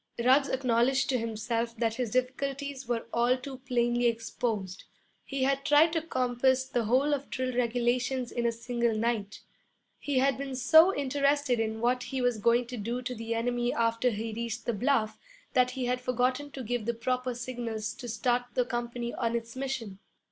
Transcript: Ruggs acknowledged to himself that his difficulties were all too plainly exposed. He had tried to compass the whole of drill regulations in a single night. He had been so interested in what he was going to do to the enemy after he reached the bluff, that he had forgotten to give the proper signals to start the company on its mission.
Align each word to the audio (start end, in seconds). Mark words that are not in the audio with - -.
Ruggs 0.17 0.49
acknowledged 0.49 1.09
to 1.09 1.19
himself 1.19 1.77
that 1.77 1.93
his 1.93 2.09
difficulties 2.09 2.87
were 2.87 3.05
all 3.13 3.37
too 3.37 3.59
plainly 3.59 4.07
exposed. 4.07 4.85
He 5.23 5.43
had 5.43 5.63
tried 5.63 5.93
to 5.93 6.01
compass 6.01 6.63
the 6.65 6.85
whole 6.85 7.13
of 7.13 7.29
drill 7.29 7.55
regulations 7.55 8.31
in 8.31 8.47
a 8.47 8.51
single 8.51 8.95
night. 8.95 9.41
He 9.99 10.17
had 10.17 10.39
been 10.39 10.55
so 10.55 10.91
interested 10.95 11.59
in 11.59 11.81
what 11.81 12.01
he 12.01 12.19
was 12.19 12.39
going 12.39 12.65
to 12.65 12.77
do 12.77 13.03
to 13.03 13.13
the 13.13 13.35
enemy 13.35 13.71
after 13.75 14.09
he 14.09 14.33
reached 14.33 14.65
the 14.65 14.73
bluff, 14.73 15.19
that 15.53 15.69
he 15.69 15.85
had 15.85 16.01
forgotten 16.01 16.49
to 16.53 16.63
give 16.63 16.85
the 16.87 16.95
proper 16.95 17.35
signals 17.35 17.93
to 17.93 18.07
start 18.07 18.41
the 18.55 18.65
company 18.65 19.13
on 19.13 19.35
its 19.35 19.55
mission. 19.55 19.99